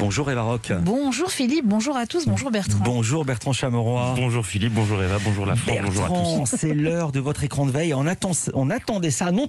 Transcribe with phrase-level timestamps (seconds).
[0.00, 0.72] Bonjour Eva Rock.
[0.80, 2.78] Bonjour Philippe, bonjour à tous, bonjour Bertrand.
[2.82, 4.14] Bonjour Bertrand Chameroy.
[4.16, 6.56] Bonjour Philippe, bonjour Eva, bonjour la France, bonjour à tous.
[6.56, 7.92] c'est l'heure de votre écran de veille.
[7.92, 9.46] On, attend, on attendait ça, non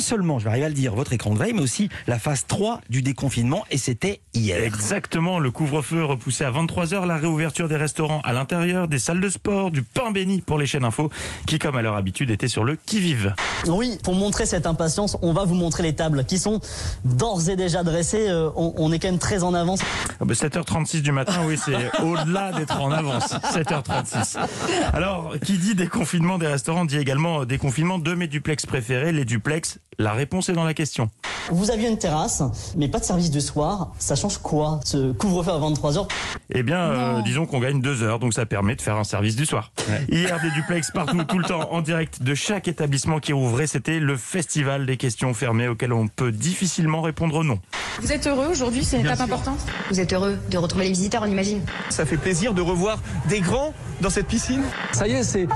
[0.00, 2.46] seulement, je vais arriver à le dire, votre écran de veille, mais aussi la phase
[2.48, 4.62] 3 du déconfinement, et c'était hier.
[4.64, 9.28] Exactement, le couvre-feu repoussé à 23h, la réouverture des restaurants à l'intérieur, des salles de
[9.28, 11.10] sport, du pain béni pour les chaînes info,
[11.46, 13.34] qui comme à leur habitude étaient sur le qui-vive.
[13.66, 16.58] Oui, pour montrer cette impatience, on va vous montrer les tables qui sont
[17.04, 18.30] d'ores et déjà dressées.
[18.30, 19.80] Euh, on, on est quand même très en avance.
[20.20, 23.32] Ah bah, 7h36 du matin, oui, c'est au-delà d'être en avance.
[23.52, 24.38] 7h36.
[24.92, 29.78] Alors, qui dit déconfinement des restaurants dit également déconfinement de mes duplex préférés, les duplex.
[29.98, 31.10] La réponse est dans la question.
[31.50, 32.42] Vous aviez une terrasse,
[32.76, 33.92] mais pas de service du soir.
[33.98, 36.08] Ça change quoi Ce couvre-feu à 23h
[36.54, 39.36] Eh bien, euh, disons qu'on gagne deux heures, donc ça permet de faire un service
[39.36, 39.72] du soir.
[40.10, 43.66] Hier, des duplex partout, tout le temps, en direct de chaque établissement qui rouvrait.
[43.66, 47.58] C'était le festival des questions fermées auxquelles on peut difficilement répondre non.
[48.00, 49.58] Vous êtes heureux aujourd'hui, c'est une étape importante
[49.90, 53.40] Vous êtes heureux de retrouver les visiteurs, on imagine Ça fait plaisir de revoir des
[53.40, 54.62] grands dans cette piscine.
[54.92, 55.46] Ça y est, c'est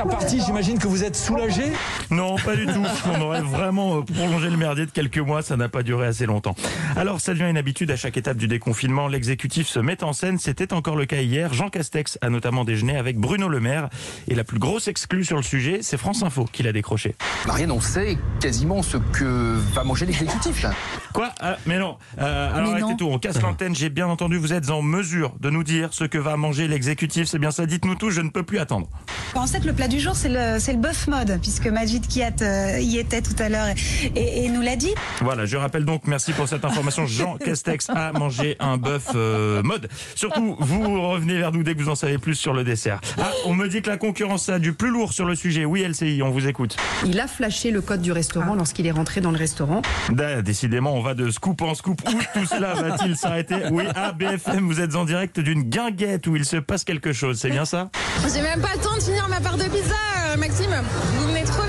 [0.00, 0.40] reparti.
[0.44, 1.64] J'imagine que vous êtes soulagé.
[2.10, 2.82] Non, pas du tout.
[3.14, 6.24] On aurait vraiment euh, prolongé le merdier de quelques mois, ça n'a pas duré assez
[6.24, 6.54] longtemps.
[6.96, 9.06] Alors, ça devient une habitude à chaque étape du déconfinement.
[9.06, 10.38] L'exécutif se met en scène.
[10.38, 11.52] C'était encore le cas hier.
[11.52, 13.90] Jean Castex a notamment déjeuné avec Bruno Le Maire.
[14.28, 17.14] Et la plus grosse exclue sur le sujet, c'est France Info qui l'a décroché.
[17.46, 20.62] Marianne, on sait quasiment ce que va manger l'exécutif.
[20.62, 20.72] là.
[21.12, 21.32] Quoi?
[21.40, 21.96] Ah, Mais non.
[22.20, 22.86] Euh, alors Mais non.
[22.86, 23.74] arrêtez tout, on casse l'antenne.
[23.74, 27.26] J'ai bien entendu, vous êtes en mesure de nous dire ce que va manger l'exécutif.
[27.26, 28.88] C'est bien ça, dites-nous tout, je ne peux plus attendre.
[29.34, 32.42] En fait, le plat du jour, c'est le, c'est le bœuf mode, puisque Majid Kiat
[32.42, 33.66] euh, y était tout à l'heure
[34.14, 34.92] et, et nous l'a dit.
[35.22, 39.62] Voilà, je rappelle donc, merci pour cette information, Jean Castex a mangé un bœuf euh,
[39.62, 39.88] mode.
[40.14, 43.00] Surtout, vous revenez vers nous dès que vous en savez plus sur le dessert.
[43.18, 45.64] Ah, on me dit que la concurrence a du plus lourd sur le sujet.
[45.64, 46.76] Oui, LCI, on vous écoute.
[47.06, 49.80] Il a flashé le code du restaurant lorsqu'il est rentré dans le restaurant.
[50.10, 52.00] Da, décidément, on va de scoop en scoop.
[52.06, 56.36] Où tout cela va-t-il s'arrêter Oui, à BFM, vous êtes en direct d'une guinguette où
[56.36, 57.90] il se passe quelque chose, c'est bien ça?
[58.32, 59.94] J'ai même pas le temps de finir ma part de pizza,
[60.28, 60.70] euh, Maxime.
[61.16, 61.64] Vous venez trop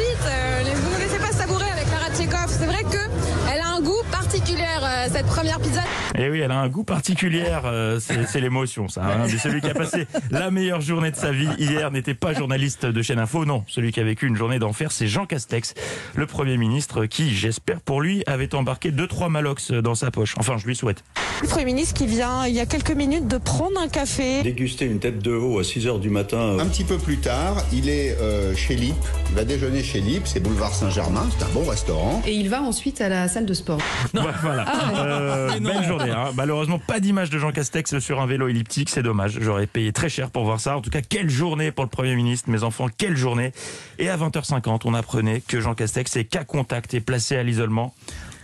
[5.09, 5.81] cette première pizza.
[6.17, 9.03] Eh oui, elle a un goût particulier, euh, c'est c'est l'émotion ça.
[9.03, 9.25] hein.
[9.31, 12.85] Mais celui qui a passé la meilleure journée de sa vie hier n'était pas journaliste
[12.85, 13.63] de chaîne info, non.
[13.67, 15.73] Celui qui a vécu une journée d'enfer, c'est Jean Castex,
[16.15, 20.35] le Premier ministre qui, j'espère pour lui, avait embarqué deux trois malox dans sa poche.
[20.37, 21.03] Enfin, je lui souhaite.
[21.41, 24.43] Le Premier ministre qui vient il y a quelques minutes de prendre un café.
[24.43, 26.59] Déguster une tête de veau à 6 h du matin.
[26.59, 28.93] Un petit peu plus tard, il est euh, chez Lip.
[29.29, 32.21] Il va déjeuner chez Lip, c'est boulevard Saint-Germain, c'est un bon restaurant.
[32.27, 33.79] Et il va ensuite à la salle de sport.
[34.13, 34.65] Ouais, voilà.
[35.05, 36.11] Euh, belle journée.
[36.11, 36.31] hein.
[36.35, 39.39] Malheureusement, pas d'image de Jean Castex sur un vélo elliptique, c'est dommage.
[39.41, 40.77] J'aurais payé très cher pour voir ça.
[40.77, 43.51] En tout cas, quelle journée pour le Premier ministre, mes enfants, quelle journée.
[43.97, 47.93] Et à 20h50, on apprenait que Jean Castex est cas contact et placé à l'isolement.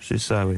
[0.07, 0.55] C'est ça, oui.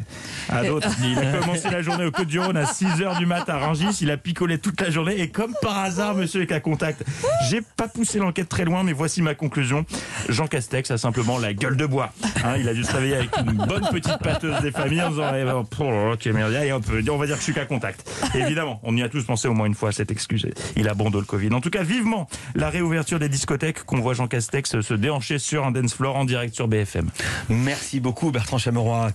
[0.48, 3.98] À d'autres, il a commencé la journée au Côte-du-Rhône à 6h du matin à Rungis.
[4.02, 7.04] Il a picolé toute la journée et comme par hasard, monsieur est cas contact.
[7.50, 9.86] J'ai pas poussé l'enquête très loin, mais voici ma conclusion.
[10.28, 12.12] Jean Castex a simplement la gueule de bois.
[12.44, 15.32] Hein, il a dû se réveiller avec une bonne petite pâteuse des familles en disant,
[15.36, 17.54] eh ben, oh, ok, merde, allez, on peut dire, on va dire que je suis
[17.54, 18.08] cas contact.
[18.36, 20.48] Et évidemment, on y a tous pensé au moins une fois à cette excuse.
[20.76, 21.52] Il a bon dos le Covid.
[21.54, 25.66] En tout cas, vivement la réouverture des discothèques qu'on voit Jean Castex se déhancher sur
[25.66, 27.10] un dance floor en direct sur BFM.
[27.50, 29.12] Merci beaucoup Bertrand Chameroy.